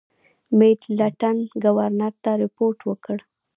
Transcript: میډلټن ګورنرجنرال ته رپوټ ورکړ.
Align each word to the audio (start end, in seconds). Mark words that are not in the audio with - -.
میډلټن 0.57 1.37
ګورنرجنرال 1.63 2.15
ته 2.23 2.31
رپوټ 2.41 2.77
ورکړ. 2.87 3.17